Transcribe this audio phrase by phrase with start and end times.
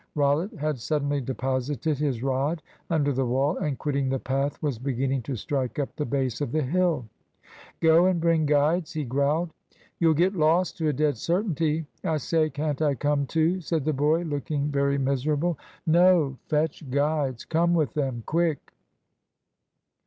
[0.15, 5.21] Rollitt had suddenly deposited his rod under the wall, and quitting the path was beginning
[5.21, 7.05] to strike up the base of the hill.
[7.81, 9.51] "Go, and bring guides," he growled.
[9.99, 11.85] "You'll get lost, to a dead certainty.
[12.03, 15.59] I say, can't I come too?" said the boy, looking very miserable.
[15.85, 16.35] "No.
[16.47, 17.45] Fetch guides.
[17.45, 18.23] Come with them.
[18.25, 18.73] Quick."